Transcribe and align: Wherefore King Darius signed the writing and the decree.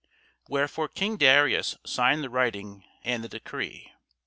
Wherefore 0.49 0.87
King 0.87 1.15
Darius 1.17 1.77
signed 1.85 2.23
the 2.23 2.29
writing 2.31 2.83
and 3.03 3.23
the 3.23 3.29
decree. 3.29 3.93